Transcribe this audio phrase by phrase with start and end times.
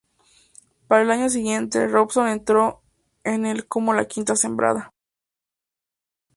[0.87, 2.81] Para el año siguiente, Robson entró
[3.23, 4.91] en el como la quinta sembrada.